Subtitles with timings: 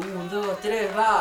[0.00, 1.20] Un, dos, tres, va.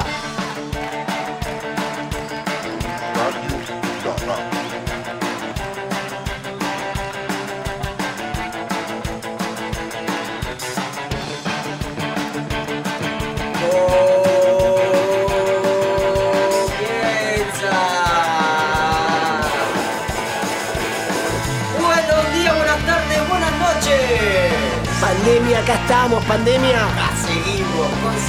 [21.77, 24.53] Buenos días, buenas tardes, buenas noches.
[25.01, 26.87] Pandemia, acá estamos, pandemia.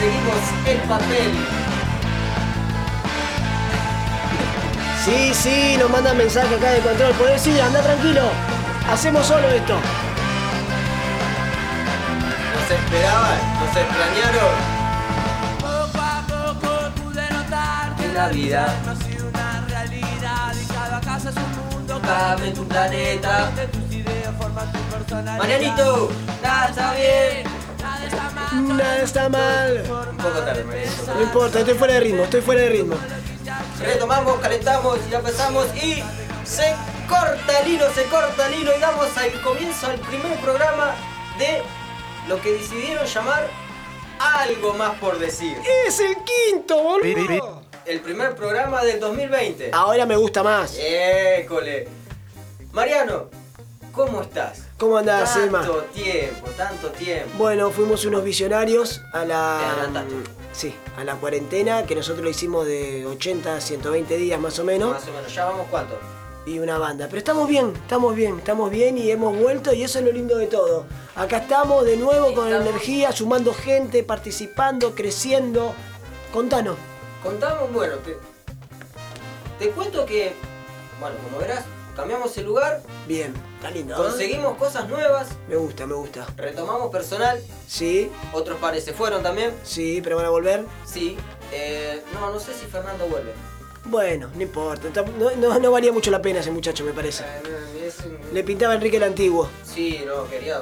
[0.01, 1.31] Conseguimos el papel.
[5.05, 7.13] Sí, sí, nos mandan mensaje acá de control.
[7.17, 8.23] Podés ir, anda tranquilo.
[8.91, 9.75] Hacemos solo esto.
[12.55, 14.55] Nos esperaban, nos extrañaron.
[15.61, 18.75] Poco a poco pude notar que La vida.
[18.87, 23.41] no ha sido una realidad y cada casa es un mundo Cabe en tu planeta.
[23.47, 25.37] donde tus ideas forman tu personalidad.
[25.39, 26.11] Marianito,
[26.43, 27.50] nada está bien.
[28.53, 29.85] Nada está mal.
[30.11, 30.65] Un poco tarde.
[31.15, 32.97] No importa, estoy fuera de ritmo, estoy fuera de ritmo.
[33.81, 36.03] Retomamos, calentamos y ya empezamos y
[36.45, 36.75] se
[37.09, 40.95] corta el hilo, se corta el hilo y damos al comienzo al primer programa
[41.39, 41.63] de
[42.29, 43.49] lo que decidieron llamar
[44.19, 45.57] algo más por decir.
[45.87, 47.63] Es el quinto, boludo.
[47.87, 49.71] El primer programa del 2020.
[49.73, 50.77] Ahora me gusta más.
[50.79, 51.89] École.
[52.73, 53.31] Mariano,
[53.93, 54.63] ¿cómo estás?
[54.79, 55.61] ¿Cómo andás, Emma?
[55.61, 57.29] Tanto tiempo, tanto tiempo.
[57.39, 59.61] Bueno, fuimos unos visionarios a la.
[60.53, 64.65] Sí, a la cuarentena que nosotros lo hicimos de 80 a 120 días más o
[64.65, 64.91] menos.
[64.93, 65.99] Más o menos, ¿ya vamos cuánto?
[66.47, 67.07] y una banda.
[67.07, 70.39] Pero estamos bien, estamos bien, estamos bien y hemos vuelto y eso es lo lindo
[70.39, 70.87] de todo.
[71.15, 75.75] Acá estamos de nuevo con Estamos- energía, sumando gente, participando, creciendo.
[76.33, 76.77] Contanos.
[77.23, 78.17] Contamos, bueno, te,
[79.59, 80.33] te cuento que,
[80.99, 81.65] bueno, como verás,
[81.97, 83.95] cambiamos el lugar, Bien, está lindo.
[83.95, 84.09] ¿eh?
[84.09, 86.27] conseguimos cosas nuevas, Me gusta, me gusta.
[86.37, 90.65] retomamos personal, Sí, otros pares se fueron también, sí, pero van a volver.
[90.85, 91.17] sí.
[91.53, 93.33] eh, no, no sé si Fernando vuelve.
[93.87, 95.03] Bueno, no importa.
[95.19, 97.25] No, no, no valía mucho la pena ese muchacho, me parece.
[97.25, 99.49] Eh, es un- Le pintaba Enrique el Antiguo.
[99.65, 100.61] Sí, no, quería.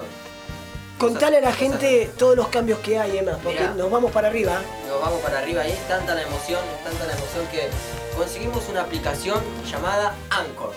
[0.99, 3.75] Contale a la gente todos los cambios que hay, Emma, porque Mirá.
[3.75, 4.61] nos vamos para arriba.
[4.89, 7.69] Nos vamos para arriba y es tanta la emoción, es tanta la emoción que
[8.17, 10.73] conseguimos una aplicación llamada Anchor.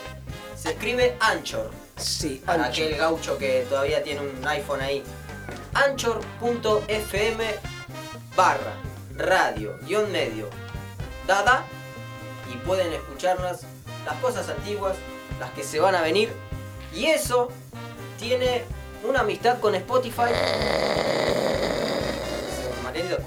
[0.62, 1.72] Se escribe Anchor.
[1.98, 2.84] Sí, Para ancho.
[2.84, 5.04] aquel gaucho que todavía tiene un iPhone ahí.
[5.74, 7.46] Anchor.fm
[8.36, 8.74] barra
[9.18, 10.50] radio guion medio
[11.28, 11.64] dada
[12.52, 13.62] y pueden escucharnos
[14.06, 14.96] las cosas antiguas,
[15.40, 16.32] las que se van a venir
[16.94, 17.50] y eso
[18.20, 18.64] tiene
[19.04, 20.32] una amistad con Spotify.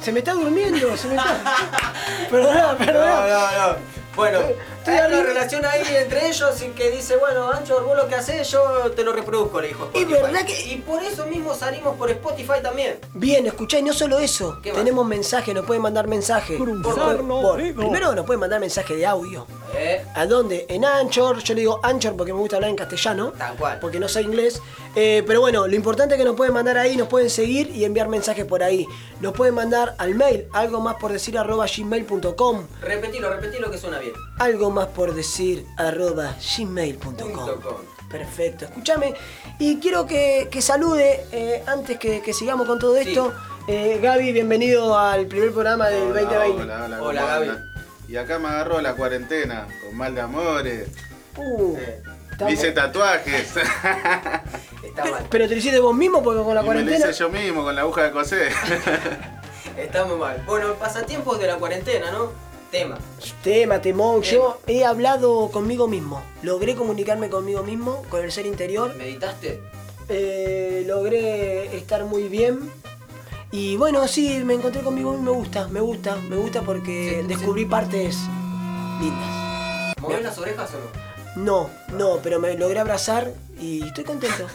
[0.00, 1.56] Se me está durmiendo, se me está.
[2.30, 3.26] perdona, perdona.
[3.26, 4.03] No, no, no.
[4.16, 4.38] Bueno,
[4.86, 8.48] hay una relación ahí entre ellos y que dice, bueno, Anchor, vos lo que haces,
[8.50, 8.62] yo
[8.94, 10.22] te lo reproduzco, le dijo Y Spotify.
[10.22, 12.98] verdad que- Y por eso mismo salimos por Spotify también.
[13.14, 14.58] Bien, escuchá, y no solo eso.
[14.62, 16.58] Tenemos mensajes, nos pueden mandar mensajes.
[16.58, 19.46] Por- por- por- primero nos pueden mandar mensaje de audio.
[19.76, 20.66] Eh, ¿A dónde?
[20.68, 23.32] En Anchor, yo le digo Anchor porque me gusta hablar en castellano.
[23.36, 23.78] Tal cual.
[23.80, 24.60] Porque no sé inglés.
[24.94, 27.84] Eh, pero bueno, lo importante es que nos pueden mandar ahí, nos pueden seguir y
[27.84, 28.86] enviar mensajes por ahí.
[29.20, 32.66] Nos pueden mandar al mail, algo más por decir arroba gmail.com.
[32.80, 34.12] repetilo, repetilo que suena bien.
[34.38, 37.80] Algo más por decir arroba gmail.com.
[38.10, 39.14] Perfecto, escúchame.
[39.58, 43.08] Y quiero que, que salude, eh, antes que, que sigamos con todo Sí.
[43.08, 43.32] esto,
[43.66, 46.62] eh, Gaby, bienvenido al primer programa del Hola, 2020.
[46.62, 47.73] Hola, hola, Hola, ¿cómo Gaby.
[48.14, 50.88] Y acá me agarró la cuarentena, con mal de amores.
[51.36, 53.56] Uh, Eh, estamos- Hice tatuajes.
[53.56, 55.26] está mal.
[55.28, 57.10] pero te lo hiciste vos mismo porque con la y me lo cuarentena.
[57.10, 58.52] hice yo mismo con la aguja de coser.
[59.76, 60.40] Estamos mal.
[60.46, 62.30] Bueno, pasatiempos de la cuarentena, ¿no?
[62.70, 62.98] Tema.
[63.42, 64.22] Tema, temón.
[64.22, 66.22] Yo he hablado conmigo mismo.
[66.42, 68.94] Logré comunicarme conmigo mismo, con el ser interior.
[68.94, 69.60] ¿Meditaste?
[70.08, 72.70] Eh, logré estar muy bien.
[73.54, 75.30] Y bueno, sí, me encontré conmigo mismo.
[75.32, 78.16] Me gusta, me gusta, me gusta porque Sí, descubrí partes
[79.00, 79.94] lindas.
[80.00, 80.78] ¿Movés las orejas o
[81.36, 81.44] no?
[81.44, 84.46] No, no, pero me logré abrazar y estoy contento.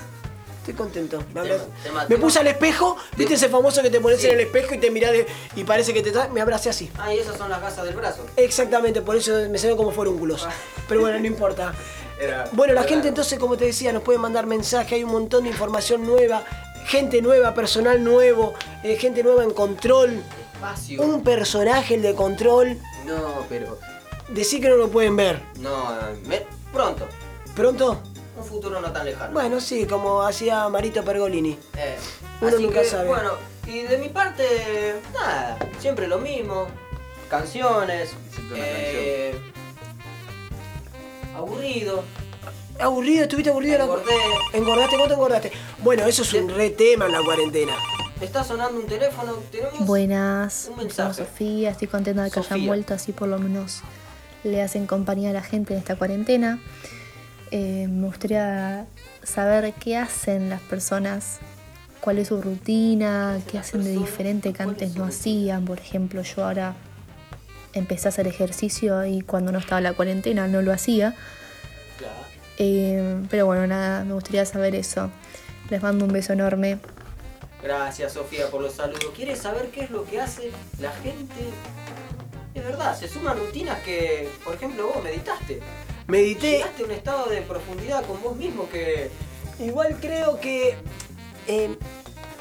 [0.60, 1.24] Estoy contento.
[1.34, 2.22] Me, abra- Tema, tema, me tema.
[2.22, 4.28] puse al espejo, ¿viste ese famoso que te pones Sí.
[4.28, 6.92] en el espejo y te mirás de- y parece que te tra- Me abracé así.
[6.98, 8.26] Ah, y esas son las gasas del brazo.
[8.36, 10.46] Exactamente, por eso me salen como forúnculos.
[10.90, 11.74] Pero bueno, no importa.
[12.22, 15.44] Era- Bueno, la gente entonces, como te decía, nos puede mandar mensajes, hay un montón
[15.46, 16.44] de información nueva,
[16.90, 18.54] gente nueva, personal nuevo,
[18.84, 20.24] eh, gente nueva en control,
[20.56, 21.02] Espacio.
[21.04, 22.78] un personaje el de control.
[23.06, 23.78] No, pero.
[24.28, 25.40] Decir que no lo pueden ver.
[25.60, 25.92] No,
[26.26, 27.08] me- pronto.
[27.56, 28.02] ¿Pronto?
[28.38, 29.34] Un futuro no tan lejano.
[29.34, 31.58] Bueno, sí, como hacía Marito Pergolini.
[31.78, 31.98] Eh,
[32.42, 33.08] Uno así nunca que, sabe.
[33.08, 33.32] Bueno,
[33.68, 36.68] y de mi parte, nada, siempre lo mismo.
[37.30, 38.12] Canciones.
[38.56, 39.36] Eh,
[41.36, 42.04] aburrido.
[42.80, 43.74] Aburrido, estuviste aburrido.
[43.76, 44.14] en la- Engordé.
[44.54, 44.96] ¿Engordaste?
[44.98, 45.52] ¿Cuánto engordaste?
[45.80, 47.74] Bueno, eso es un re tema en la cuarentena.
[48.22, 49.34] está sonando un teléfono.
[49.52, 51.14] Tenemos Buenas, un mensaje.
[51.24, 52.56] Sofía, estoy contenta de que Sofía.
[52.56, 53.82] hayan vuelto, así por lo menos
[54.44, 56.60] le hacen compañía a la gente en esta cuarentena.
[57.52, 58.86] Eh, me gustaría
[59.24, 61.40] saber qué hacen las personas,
[62.02, 65.64] cuál es su rutina, qué hacen de diferente que antes no hacían.
[65.66, 66.76] Por ejemplo, yo ahora
[67.74, 71.16] empecé a hacer ejercicio y cuando no estaba la cuarentena no lo hacía.
[72.60, 75.10] Eh, pero bueno, nada, me gustaría saber eso.
[75.70, 76.80] Les mando un beso enorme.
[77.64, 79.12] Gracias, Sofía, por los saludos.
[79.16, 81.50] ¿Quieres saber qué es lo que hace la gente?
[82.54, 85.60] Es verdad, se suman rutinas que, por ejemplo, vos meditaste.
[86.08, 86.52] Medité.
[86.58, 89.10] Llegaste a un estado de profundidad con vos mismo que.
[89.60, 90.76] Igual creo que.
[91.48, 91.78] eh,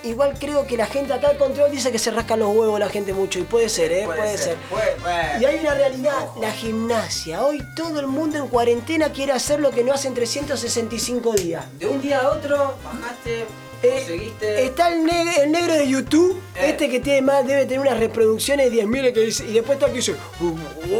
[0.04, 2.88] igual creo que la gente acá al control dice que se rascan los huevos la
[2.88, 3.38] gente mucho.
[3.38, 4.02] Y puede ser, ¿eh?
[4.04, 4.56] Puede, ser.
[4.70, 7.42] Puede- puede- Y hay una realidad, la gimnasia.
[7.44, 11.64] Hoy todo el mundo en cuarentena quiere hacer lo que no hace en 365 días.
[11.78, 13.46] De un día a otro bajaste,
[13.80, 14.64] Eh, seguiste.
[14.64, 16.70] Está el, neg- el negro de YouTube, Eh.
[16.70, 19.86] este que tiene más, debe tener unas reproducciones de 10.000 que dice, y después está
[19.86, 20.16] que dice,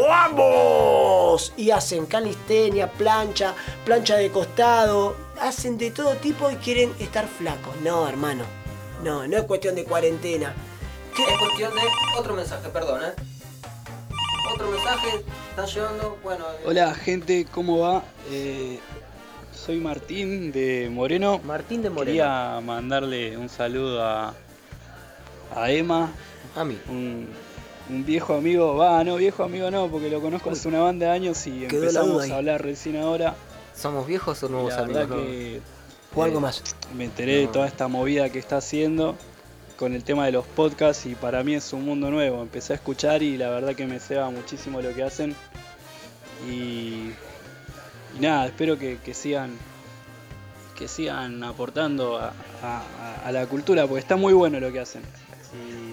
[0.08, 1.52] ¡Vamos!
[1.56, 3.54] Y hacen calistenia, plancha,
[3.84, 7.74] plancha de costado, hacen de todo tipo y quieren estar flacos.
[7.82, 8.44] No, hermano,
[9.02, 10.54] no, no es cuestión de cuarentena.
[11.16, 11.22] ¿Qué?
[11.24, 11.80] Es cuestión de
[12.18, 13.12] otro mensaje, perdón, ¿eh?
[14.54, 16.44] Otro mensaje, están llevando, bueno.
[16.44, 18.02] eh, Hola gente, ¿cómo va?
[18.30, 18.78] Eh,
[19.54, 21.40] soy Martín de Moreno.
[21.44, 22.06] Martín de Moreno.
[22.06, 24.34] Quería mandarle un saludo a,
[25.54, 26.10] a Emma,
[26.56, 26.78] A mí.
[26.88, 27.28] un,
[27.90, 31.12] un viejo amigo, va, no, viejo amigo no, porque lo conozco hace una banda de
[31.12, 33.34] años y Quedó empezamos a hablar recién ahora.
[33.76, 35.18] ¿Somos viejos o nuevos la verdad amigos?
[35.18, 35.26] no?
[35.26, 35.60] que
[36.14, 36.62] O algo más.
[36.96, 39.16] me enteré de toda esta movida que está haciendo
[39.76, 42.42] con el tema de los podcasts y para mí es un mundo nuevo.
[42.42, 45.36] Empecé a escuchar y la verdad que me ceba muchísimo lo que hacen.
[46.48, 47.10] Y,
[48.16, 49.56] y nada, espero que, que sigan
[50.76, 52.32] que sigan aportando a,
[52.62, 55.02] a- a la cultura porque está muy bueno lo que hacen.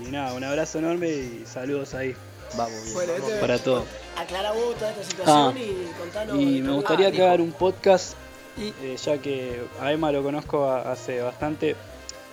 [0.08, 2.16] Y nada, un abrazo enorme y saludos ahí
[2.56, 2.94] Vamos, bien.
[2.94, 3.30] Bueno, vamos.
[3.30, 3.84] este- para todos.
[4.16, 6.40] Aclara vos toda esta situación Ah, y contanos.
[6.40, 8.14] Y me gustaría Ah, que hagan un podcast,
[8.58, 11.76] Y- eh, ya que a Emma lo conozco hace bastante,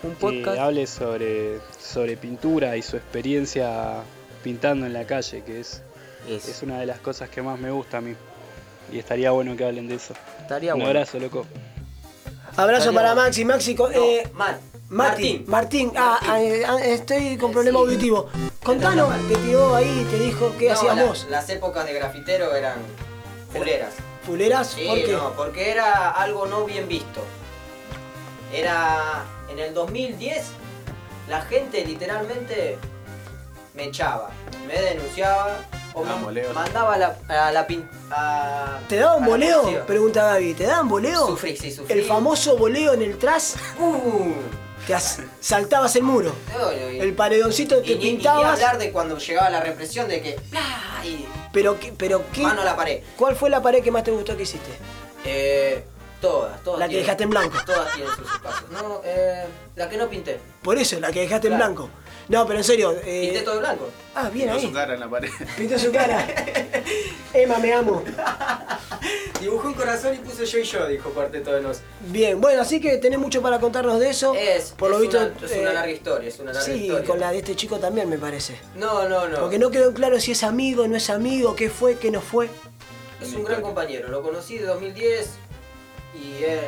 [0.03, 0.59] Un que podcast.
[0.59, 4.03] hable sobre, sobre pintura y su experiencia
[4.45, 5.83] pintando en la calle, que es,
[6.29, 8.15] Es- es una de las cosas que más me gusta a mí.
[8.93, 10.15] Y estaría bueno que hablen de eso.
[10.41, 10.91] estaría Un bueno.
[10.91, 11.47] abrazo, loco.
[12.57, 13.27] Abrazo Estaría para bueno.
[13.27, 13.75] Maxi, Maxi.
[13.75, 14.59] No, eh, Mar-
[14.91, 16.63] Martín, Martín, ah, Martín.
[16.67, 17.85] ah, eh, estoy con problema sí.
[17.87, 18.29] auditivo.
[18.63, 21.27] Contanos, te tiró ahí, te dijo qué No, hacías la- vos.
[21.31, 22.77] Las épocas de grafitero eran
[23.53, 23.95] fuleras.
[24.27, 24.69] ¿Fuleras?
[24.71, 25.13] Sí, ¿Por qué?
[25.13, 27.23] no, porque era algo no bien visto.
[28.53, 30.45] Era en el 2010
[31.29, 32.79] la gente literalmente
[33.75, 34.31] me echaba,
[34.67, 35.59] me denunciaba
[35.95, 36.53] o Ah, me boleo.
[36.53, 39.87] mandaba a la, a la pin- a- ¿Te daban policía.
[39.87, 41.27] Pregunta Gaby, ¿te daban boleo?
[41.29, 41.99] Sufrí, sí, sufrí.
[41.99, 44.33] El famoso boleo en el tras, Uh,
[44.87, 46.35] que as- saltabas el muro.
[46.59, 48.55] no, y- El paredoncito y que ni- y pintabas.
[48.55, 50.61] hablar de cuando llegaba la represión de que ¡plá!
[51.05, 53.03] y Pero, qué- pero qué, mano a la pared.
[53.17, 54.71] ¿cuál fue la pared que más te gustó que hiciste?
[55.25, 55.85] Eh,
[56.21, 56.79] todas, todas.
[56.81, 57.57] La que tienen- dejaste en blanco.
[57.67, 58.71] Todas tienen sus espacios.
[58.71, 59.45] No, eh,
[59.77, 60.39] la que no pinté.
[60.63, 61.91] Por eso, la que dejaste en blanco.
[62.29, 62.93] No, pero en serio.
[63.05, 63.89] eh, Pinté todo de blanco.
[64.15, 64.67] Ah, bien Pintó ahí.
[64.69, 65.31] su cara en la pared.
[65.57, 66.27] Pintó su cara.
[67.35, 68.03] Emma, me amo.
[69.41, 71.79] Dibujó un corazón y puso yo y yo, dijo Cuarteto de Nos.
[72.09, 74.35] Bien, bueno, así que tenés mucho para contarnos de eso.
[74.35, 75.17] Es, Por lo es visto.
[75.19, 77.05] una, es una eh, larga historia, es una larga Sí, historia.
[77.09, 78.59] con la de este chico también me parece.
[78.77, 79.41] No, no, no.
[79.41, 82.49] Porque no quedó claro si es amigo, no es amigo, qué fue, qué no fue.
[83.21, 85.31] Es un gran compañero, lo conocí de 2010
[86.15, 86.61] y eh,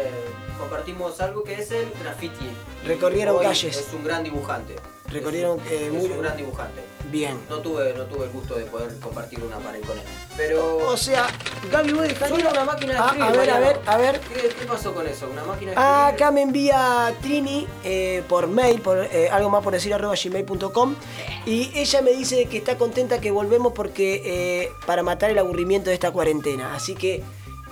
[0.58, 2.46] compartimos algo que es el graffiti.
[2.86, 3.76] Recorrieron calles.
[3.76, 4.74] Es un gran dibujante.
[5.08, 6.80] Recorrieron, eh, es muy- un gran dibujante.
[7.10, 7.38] Bien.
[7.50, 10.04] No tuve, no tuve el gusto de poder compartir una pared con él.
[10.36, 10.78] Pero.
[10.88, 11.26] O sea,
[11.70, 13.28] Gaby, vos dejarías- Suena una máquina de Ah, escribir.
[13.28, 14.20] a ver, a ver, a ver.
[14.20, 15.28] ¿Qué, qué pasó con eso?
[15.30, 16.14] ¿Una máquina de Ah, escribir?
[16.24, 20.94] Acá me envía Trini eh, por mail, por eh, algo más por decir arroba gmail.com
[21.46, 25.90] y ella me dice que está contenta que volvemos porque eh, para matar el aburrimiento
[25.90, 26.74] de esta cuarentena.
[26.74, 27.22] Así que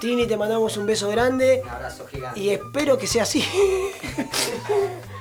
[0.00, 2.38] Trini te mandamos un beso grande Un abrazo gigante.
[2.38, 3.42] y espero que sea así.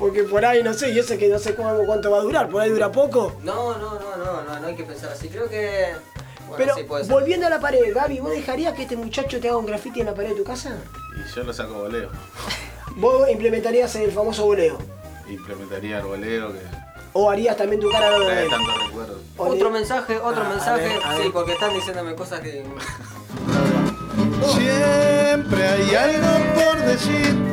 [0.00, 2.48] porque por ahí no sé, yo sé que no sé cómo, cuánto va a durar,
[2.48, 3.36] por ahí dura poco.
[3.44, 5.28] No, no, no, no, no, no hay que pensar así.
[5.28, 5.92] Creo que.
[6.48, 7.12] Bueno, Pero sí puede ser.
[7.12, 10.06] volviendo a la pared, Gaby, ¿vos dejarías que este muchacho te haga un graffiti en
[10.06, 10.70] la pared de tu casa?
[11.16, 12.08] Y yo lo saco voleo.
[12.96, 14.78] ¿Vos implementarías el famoso voleo?
[15.28, 16.58] Implementaría el voleo que
[17.12, 19.18] ¿O harías también tu cara de trae tantos recuerdos.
[19.36, 20.88] O le- Otro mensaje, otro Ah, a mensaje.
[20.88, 22.64] ver, a sí, porque están diciéndome cosas que.
[24.56, 27.49] Siempre hay algo por decir.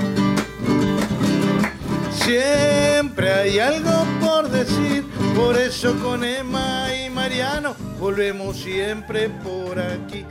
[2.17, 5.05] Siempre hay algo por decir.
[5.35, 10.25] Por eso con Emma y Mariano volvemos siempre por aquí.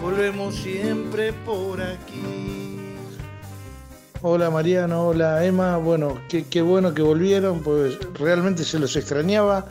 [0.00, 2.96] Volvemos siempre por aquí.
[4.22, 5.76] hola Mariano, hola Emma.
[5.76, 9.66] Bueno, qué, qué bueno que volvieron, pues realmente se los extrañaba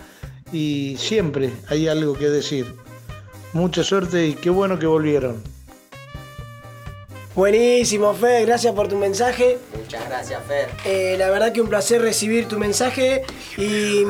[0.52, 2.76] y siempre hay algo que decir.
[3.54, 5.42] Mucha suerte y qué bueno que volvieron.
[7.36, 9.58] Buenísimo, Fer, gracias por tu mensaje.
[9.78, 10.70] Muchas gracias, Fer.
[10.86, 13.24] Eh, la verdad que un placer recibir tu mensaje
[13.58, 14.04] y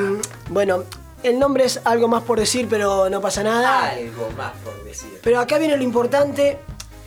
[0.49, 0.85] bueno,
[1.21, 3.89] el nombre es algo más por decir, pero no pasa nada.
[3.91, 5.19] Algo más por decir.
[5.21, 6.57] Pero acá viene lo importante.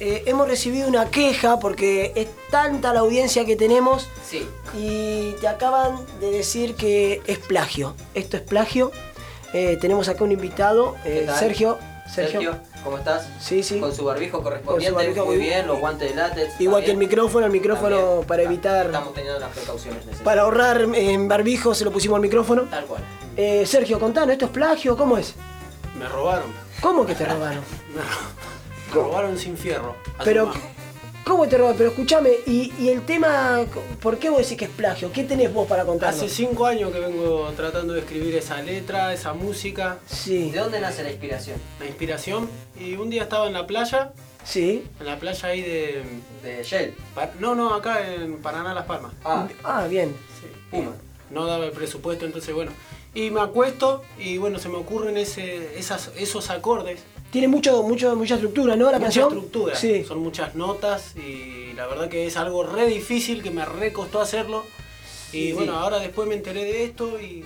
[0.01, 4.47] Eh, hemos recibido una queja porque es tanta la audiencia que tenemos Sí.
[4.77, 7.95] y te acaban de decir que es plagio.
[8.15, 8.93] Esto es plagio.
[9.53, 10.95] Eh, tenemos acá un invitado.
[11.05, 11.79] Sergio.
[12.13, 12.57] Sergio, Sergio.
[12.85, 13.27] ¿Cómo estás?
[13.41, 13.81] Sí, sí.
[13.81, 16.61] Con su barbijo correspondiente, barbijo, muy bien, los guantes de látex.
[16.61, 18.27] Igual que el micrófono, el micrófono También.
[18.27, 20.23] para Ta- evitar, Estamos teniendo las precauciones necesarias.
[20.25, 22.63] para ahorrar en barbijo se lo pusimos al micrófono.
[22.71, 23.03] Tal cual.
[23.37, 24.97] Eh, Sergio, contanos, ¿esto es plagio?
[24.97, 25.35] ¿Cómo es?
[25.99, 26.47] Me robaron.
[26.81, 27.63] ¿Cómo que te robaron?
[28.89, 29.97] Me robaron sin fierro.
[30.23, 30.57] Pero, más.
[31.25, 31.77] ¿Cómo te robaron?
[31.77, 33.65] Pero escúchame, y, y el tema,
[34.01, 35.11] ¿por qué vos decís que es plagio?
[35.13, 36.21] ¿Qué tenés vos para contarnos?
[36.23, 40.81] Hace cinco años que vengo tratando de escribir esa letra, esa música, Sí, ¿De dónde
[40.81, 41.57] nace la inspiración?
[41.81, 42.49] la inspiración.
[42.79, 44.13] Y un día estaba en la playa,
[44.45, 44.85] sí.
[45.01, 46.03] en la playa ahí de.
[46.43, 46.95] De Shell.
[47.41, 49.13] No, no, acá en Paraná Las Palmas.
[49.25, 50.15] Ah, Ah, bien.
[50.41, 50.47] Sí.
[50.71, 50.93] Puma.
[51.31, 52.71] No daba el presupuesto, entonces bueno.
[53.15, 57.01] Y me acuesto y bueno, se me ocurren ese, esas, esos acordes.
[57.31, 58.87] Tiene mucho, mucho, mucha estructura, ¿no?
[58.87, 59.27] La mucha canción.
[59.29, 59.75] estructura.
[59.77, 60.05] Sí.
[60.05, 64.21] Son muchas notas y la verdad que es algo re difícil que me re costó
[64.21, 64.65] hacerlo.
[65.33, 65.79] Y Sí, bueno, sí.
[65.81, 67.45] ahora después me enteré de esto y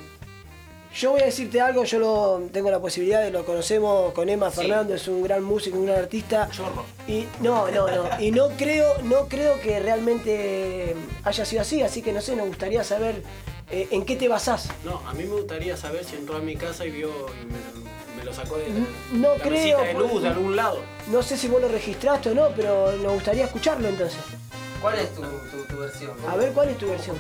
[0.95, 4.51] Yo voy a decirte algo, yo lo, tengo la posibilidad de lo conocemos con Emma
[4.51, 4.57] Sí.
[4.63, 6.49] Fernando, es un gran músico, un gran artista.
[6.51, 6.85] chorro.
[7.07, 8.05] Y no, no, no.
[8.21, 10.95] Y no creo, no creo que realmente
[11.25, 13.23] haya sido así, así que no sé, nos gustaría saber
[13.71, 14.69] eh, en qué te basás.
[14.85, 17.09] No, a mí me gustaría saber si entró a mi casa y vio
[17.41, 18.75] y me, me lo sacó de la,
[19.13, 20.83] No la creo, de luz de algún lado.
[21.09, 24.19] No sé si vos lo registraste o no, pero nos gustaría escucharlo entonces.
[24.81, 26.13] ¿Cuál es tu, tu, tu versión?
[26.29, 27.17] A ver, ¿cuál es tu versión?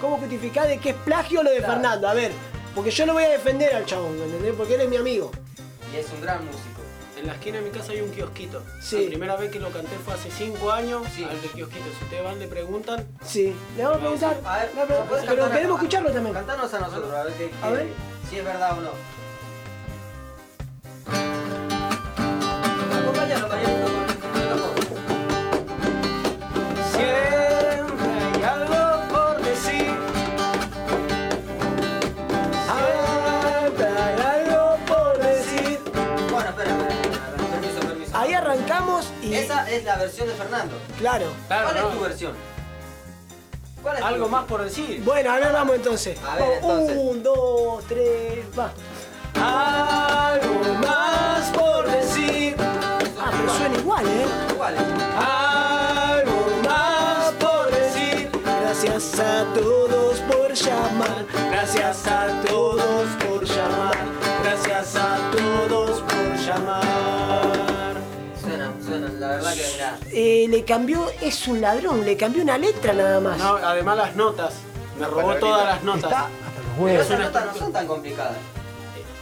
[0.00, 1.74] ¿Cómo justificás de que es plagio lo de Claro.
[1.74, 2.08] Fernando?
[2.08, 2.32] A ver,
[2.74, 4.54] porque yo lo voy a defender al chabón, ¿me entendés?
[4.56, 5.30] Porque él es mi amigo.
[5.94, 6.79] Y es un gran músico.
[7.20, 8.62] En la esquina de mi casa hay un kiosquito.
[8.80, 9.02] Sí.
[9.04, 11.22] La primera vez que lo canté fue hace cinco años Sí.
[11.24, 11.84] al del kiosquito.
[11.98, 14.40] Si ustedes van le preguntan, Sí, le vamos a preguntar.
[14.44, 16.34] A ver, le vamos a preguntar, ¿podés pero cantar queremos a- escucharlo también.
[16.34, 17.88] Cantanos a nosotros, a ver, A qué- ver.
[18.30, 18.90] si es verdad o no.
[23.00, 23.48] Acompáñalo,
[39.42, 40.76] Esa es la versión de Fernando.
[40.98, 41.26] Claro.
[41.48, 41.88] Claro, ¿Cuál no.
[41.88, 42.32] es tu versión?
[43.82, 45.02] ¿Cuál es tu Algo más por decir.
[45.04, 46.18] Bueno, a ver, vamos entonces.
[46.22, 46.96] A ver, Vamos, entonces.
[46.98, 48.72] Un, dos, tres, va.
[49.42, 52.56] Algo más por decir.
[52.58, 54.26] Ah, pero suena igual, ¿eh?
[54.52, 54.74] Igual.
[55.16, 58.30] Algo más por decir.
[58.60, 61.24] Gracias a todos por llamar.
[61.50, 63.96] Gracias a todos por llamar.
[64.42, 66.79] Gracias a todos por llamar.
[70.12, 73.38] Eh, le cambió, es un ladrón, le cambió una letra nada más.
[73.38, 74.54] No, además las notas.
[74.98, 76.04] Me robó todas las notas.
[76.04, 77.06] Está hasta los Pero huevos.
[77.06, 78.36] esas una notas no son tan complicadas.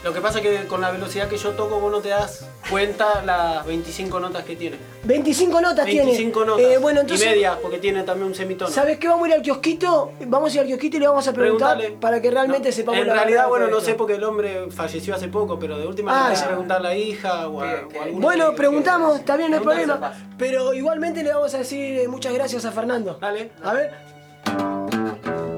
[0.05, 2.47] Lo que pasa es que con la velocidad que yo toco vos no te das
[2.71, 4.77] cuenta las 25 notas que tiene.
[5.03, 6.47] 25 notas 25 tiene.
[6.47, 6.65] notas.
[6.77, 7.27] Eh, bueno, entonces.
[7.27, 8.71] y media, porque tiene también un semitono.
[8.71, 9.09] ¿Sabes qué?
[9.09, 10.13] Vamos a ir al kiosquito.
[10.27, 12.01] Vamos a ir al kiosquito y le vamos a preguntar Preguntale.
[12.01, 13.91] para que realmente No, sepamos En la realidad, verdad bueno, no esto.
[13.91, 16.77] sé porque el hombre falleció hace poco, pero de última Ah, le voy a preguntar
[16.79, 19.63] a la hija o a, ¿Qué- o a Bueno, que- preguntamos, está bien, no hay
[19.65, 20.13] problema.
[20.39, 23.19] Pero igualmente le vamos a decir eh, muchas gracias a Fernando.
[23.21, 23.51] Dale.
[23.65, 23.93] A ver.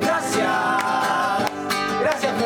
[0.00, 0.47] Gracias,
[2.00, 2.39] gracias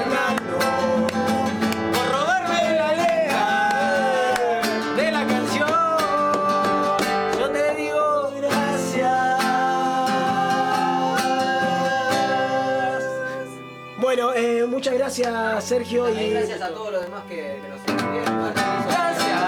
[15.17, 18.53] gracias Sergio Y gracias a todos los demás que, que nos escribieron.
[18.53, 19.41] Gracias,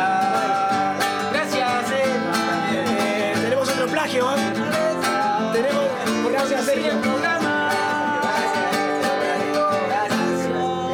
[1.33, 4.37] gracias eh, tenemos otro plagio, ¿eh?
[5.53, 5.85] Tenemos,
[6.31, 6.93] gracias Sergio.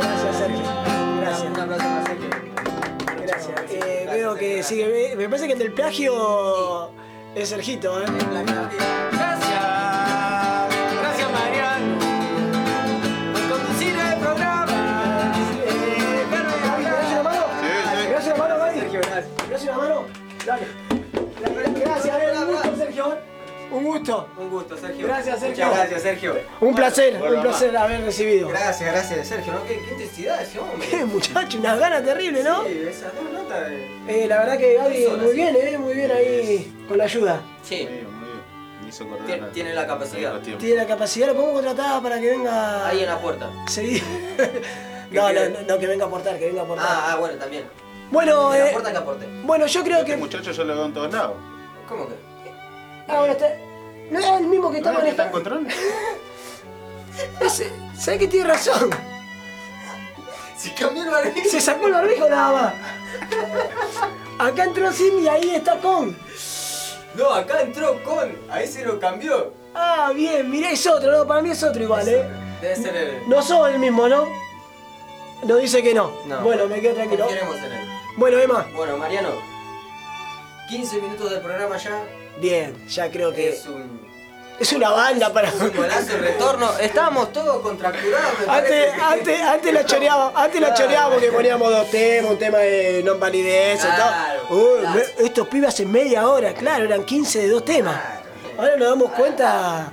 [0.01, 0.65] Gracias Sergio.
[1.21, 1.51] Gracias.
[1.51, 2.31] Un aplauso para Sergio.
[3.27, 3.61] Gracias.
[3.71, 5.15] Eh, veo que sigue.
[5.17, 6.91] Me parece que el del plagio
[7.35, 8.07] es Sergito, ¿eh?
[24.53, 24.77] Gusto.
[24.77, 25.07] Sergio.
[25.07, 25.65] Gracias, Sergio.
[25.67, 26.37] Muchas gracias, Sergio.
[26.61, 28.49] Un placer, un placer haber recibido.
[28.49, 29.53] Gracias, gracias, Sergio.
[29.55, 29.65] ¿no?
[29.65, 30.87] ¿Qué, qué intensidad ese hombre.
[30.89, 32.63] Qué muchacho, unas ganas terribles, ¿no?
[32.65, 33.69] Sí, esas dos notas.
[33.69, 35.79] de- Eh, la verdad que Gaby, Muy bien, ¿eh?
[35.79, 37.41] Muy bien ahí con la ayuda.
[37.63, 37.83] Sí.
[37.85, 39.27] Muy bien, muy bien.
[39.27, 40.39] Tiene, tiene la capacidad.
[40.41, 42.87] Tiene la capacidad, lo podemos contratar para que venga.
[42.87, 43.51] Ahí en la puerta.
[43.67, 44.03] Sí.
[45.11, 46.87] no, no, no, no, que venga a aportar, que venga a aportar.
[46.89, 47.65] Ah, ah, bueno, también.
[48.11, 49.27] bueno, eh, puerta que aporte.
[49.45, 50.17] bueno, yo creo Este que.
[50.19, 51.37] muchacho yo lo veo en todos lados.
[51.89, 52.15] ¿Cómo que?
[53.09, 53.47] Ah, bueno, está.
[54.13, 55.67] No es el mismo que está ¿No es el que está en control?
[57.41, 58.91] Ese, ¿Sabes que tiene razón?
[60.57, 61.49] Si cambió el barbijo.
[61.49, 62.75] Se sacó el barbijo nada más.
[64.39, 66.17] Acá entró sin y ahí está con.
[67.15, 68.37] No, acá entró con.
[68.51, 69.53] Ahí se lo cambió.
[69.75, 72.29] Ah, bien, mirá, es otro, no, para mí es otro igual, eh.
[72.61, 73.29] Debe ser el.
[73.29, 74.29] No somos el mismo, ¿no?
[75.45, 76.13] No dice que no.
[76.27, 76.43] No.
[76.43, 77.29] bueno, me quedo tranquilo.
[77.29, 77.89] En él.
[78.17, 78.67] Bueno, Emma.
[78.75, 79.31] Bueno, Mariano.
[80.69, 82.05] 15 minutos del programa ya.
[82.41, 84.01] Bien, ya creo que Es un.
[84.59, 85.53] es una banda para.
[85.53, 86.71] Un golazo retorno.
[86.79, 88.49] Estábamos todos contracturados.
[88.49, 90.83] Antes, antes, antes la choreábamos, antes la Claro.
[90.85, 94.59] choreábamos que poníamos dos temas, un tema de non validez y todo.
[94.59, 95.01] Uy, claro.
[95.19, 98.01] estos pibes hace media hora, claro, eran 15 de dos temas.
[98.59, 99.93] Ahora nos damos cuenta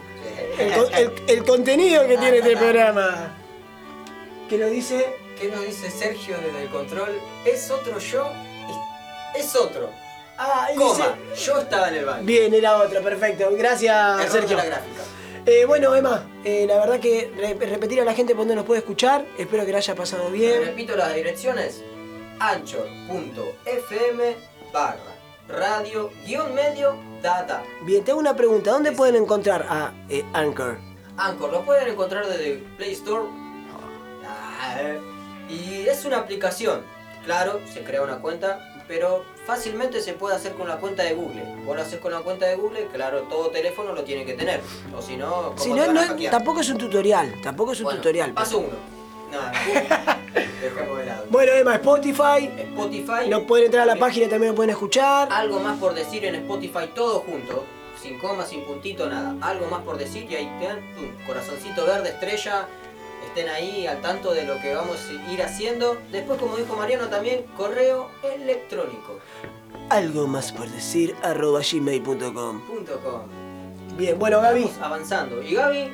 [0.57, 3.35] el, con- el- el contenido que tiene este programa.
[4.49, 5.05] Que lo dice.
[5.39, 7.17] ¿Qué nos dice Sergio desde el control?
[7.45, 8.29] Es otro yo.
[9.35, 9.89] Es otro.
[10.41, 11.15] Ah, Coma.
[11.33, 11.45] dice.
[11.45, 12.23] Yo estaba en el baño.
[12.25, 13.49] Bien, era otro, perfecto.
[13.57, 14.57] Gracias, Error de Sergio.
[14.57, 15.01] la gráfica.
[15.45, 18.65] Eh, bueno, Emma, eh, la verdad que re- repetir a la gente por donde nos
[18.65, 19.25] puede escuchar.
[19.37, 20.63] Espero que la haya pasado bien.
[20.63, 21.81] Repito las direcciones.
[22.39, 24.35] anchor.fm
[24.71, 24.99] barra
[25.47, 27.61] radio guion medio data.
[27.81, 28.71] Bien, te hago una pregunta.
[28.71, 30.77] ¿Dónde pueden encontrar a eh, Anchor?
[31.17, 33.23] Anchor lo pueden encontrar desde Play Store.
[34.25, 34.77] Ah.
[35.49, 36.83] Y es una aplicación.
[37.25, 41.43] Claro, se crea una cuenta, pero fácilmente se puede hacer con la cuenta de Google.
[41.63, 44.61] Vos lo haces con la cuenta de Google, claro, todo teléfono lo tiene que tener.
[44.97, 47.39] O si no, ¿cómo Si no, no tampoco es un tutorial.
[47.43, 48.33] Tampoco es un Bueno, tutorial.
[48.33, 48.77] Paso uno.
[49.31, 49.51] Nada,
[50.33, 51.25] dejemos de lado.
[51.29, 52.49] Bueno, Emma, Spotify.
[52.57, 53.29] Spotify.
[53.29, 55.27] No pueden entrar a la página también lo pueden escuchar.
[55.31, 57.65] Algo más por decir en Spotify, todo junto.
[58.01, 59.35] Sin coma, sin puntito, nada.
[59.41, 60.49] Algo más por decir y ahí
[60.95, 62.67] pum, corazoncito verde, estrella.
[63.27, 65.97] Estén ahí al tanto de lo que vamos a ir haciendo.
[66.11, 69.19] Después, como dijo Mariano también, correo electrónico.
[69.89, 72.61] Algo más por decir, arroba gmail.com.
[72.61, 73.21] Punto com.
[73.97, 74.63] Bien, bueno, Gaby.
[74.65, 75.41] Estamos avanzando.
[75.43, 75.93] Y Gaby,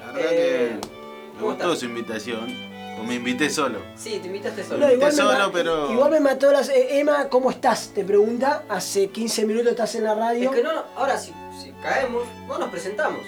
[0.00, 0.86] La verdad Eh, que
[1.34, 2.66] me ¿cómo gustó su invitación.
[2.98, 3.80] O me invité solo.
[3.94, 4.86] sí, te invitaste solo.
[4.86, 6.68] No, igual, me solo, pero- igual me mató las.
[6.70, 7.90] eh, Emma, ¿cómo estás?
[7.94, 8.64] Te pregunta.
[8.70, 10.48] Hace 15 minutos estás en la radio.
[10.50, 13.20] es que no, no, ahora si, si caemos, no nos presentamos.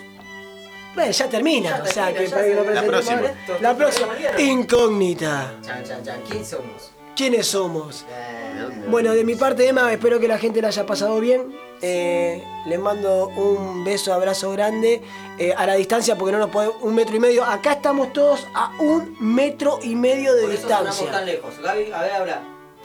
[0.99, 1.77] Bueno, ya termina.
[1.79, 3.21] Ya o sea, termina, que para lo La próxima.
[3.21, 4.09] Esto, La próxima.
[4.39, 5.55] Incógnita.
[5.63, 6.21] Chan, chan, chan.
[6.29, 6.91] ¿Quién somos?
[7.15, 8.05] ¿Quiénes somos?
[8.11, 11.55] Eh, Bueno, de mi parte, Emma, espero que la gente la haya pasado bien.
[11.83, 15.01] Eh, les mando un beso, abrazo grande
[15.39, 16.77] eh, a la distancia porque no nos podemos.
[16.83, 17.45] Un metro y medio.
[17.45, 21.25] Acá estamos todos a un metro y medio de por eso sonamos tan distancia.
[21.25, 21.59] lejos.
[21.63, 22.43] Gaby, a ver, habla.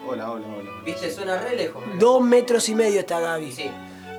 [0.08, 0.71] Hola, hola, hola.
[0.86, 1.82] Viste, suena re lejos.
[1.97, 3.52] Dos metros y medio está Gaby.
[3.52, 3.71] Sí,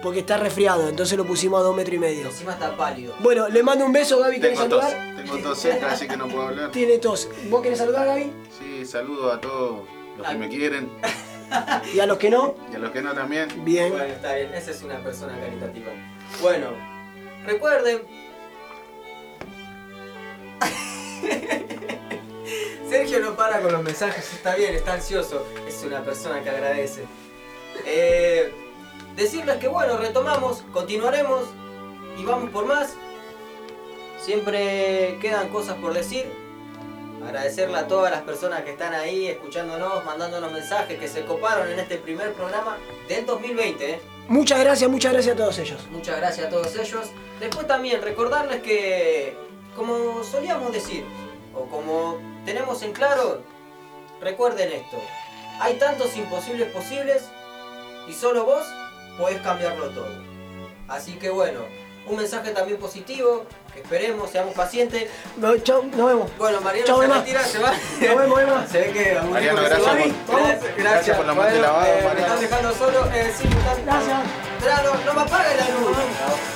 [0.05, 2.27] Porque está resfriado, entonces lo pusimos a dos metros y medio.
[2.27, 3.15] encima está pálido.
[3.21, 4.39] Bueno, le mando un beso, Gaby.
[4.39, 4.85] ¿Querés Tengo tos.
[4.85, 5.17] saludar?
[5.17, 6.71] Tengo tos seca, así que no puedo hablar.
[6.73, 7.27] Tiene tos.
[7.49, 8.31] ¿Vos querés saludar, Gaby?
[8.59, 9.81] Sí, saludo a todos
[10.19, 10.91] los que me quieren
[11.95, 13.49] Y a los que no, y a los que no también.
[13.65, 13.93] bien.
[13.93, 15.91] Bueno, está bien, esa es una persona caritativa.
[16.43, 16.67] Bueno,
[17.47, 18.03] recuerden.
[22.91, 25.47] Sergio no para con los mensajes, está bien, está ansioso.
[25.67, 27.07] Es una persona que agradece.
[27.87, 28.53] Eh,
[29.17, 31.45] decirles que bueno, retomamos, continuaremos
[32.19, 32.95] y vamos por más.
[34.21, 36.27] Siempre quedan cosas por decir.
[37.25, 41.79] Agradecerle a todas las personas que están ahí escuchándonos, mandándonos mensajes, que se coparon en
[41.79, 42.77] este primer programa
[43.09, 43.91] del 2020.
[43.93, 44.01] ¿eh?
[44.29, 45.87] Muchas gracias, muchas gracias a todos ellos.
[45.91, 47.07] Muchas gracias a todos ellos.
[47.41, 49.37] Después también recordarles que,
[49.75, 51.05] como solíamos decir,
[51.55, 53.43] o como tenemos en claro,
[54.21, 54.99] recuerden esto.
[55.61, 57.25] Hay tantos imposibles posibles
[58.09, 58.67] y solo vos
[59.19, 60.09] podés cambiarlo todo.
[60.89, 61.61] Así que bueno,
[62.07, 65.09] un mensaje también positivo, que esperemos, seamos pacientes.
[65.39, 66.31] No, chau, nos vemos.
[66.39, 67.15] Bueno, Mariano Chau, se Emma.
[67.19, 67.71] retira, se va.
[67.73, 68.67] Nos vemos, Emma.
[68.71, 70.27] Se ve que Mariano, que se gracias va.
[70.27, 72.27] por- Gracias, gracias por la mano de lavado, eh, me Mariano.
[72.35, 73.07] están dejando solo.
[73.15, 74.19] Eh, sí, me están- Gracias.
[75.07, 75.97] No, me apague la luz.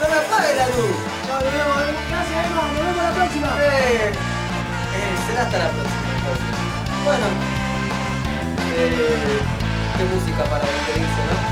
[0.00, 0.96] No me apague la luz.
[1.26, 1.76] Chau, nos vemos.
[2.10, 2.62] Gracias, Emma.
[2.68, 3.48] Nos vemos la próxima.
[3.62, 6.08] Eh, eh, será hasta la próxima.
[6.18, 7.04] entonces.
[7.04, 7.26] Bueno,
[8.76, 9.40] eh,
[9.96, 11.47] qué música para despedirse, ¿no?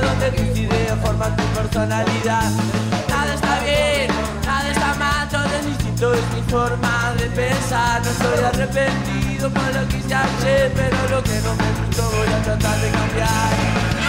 [0.00, 2.50] Donde tus ideas forman tu personalidad.
[3.08, 4.08] Nada está bien,
[4.44, 8.02] nada está mal, todo es distinto, es mi forma de pensar.
[8.02, 12.28] No estoy arrepentido por lo que hice ayer Pero lo que no me gustó voy
[12.28, 14.03] a tratar de cambiar